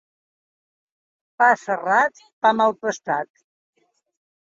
[1.37, 3.33] Pa serrat, pa mal pastat.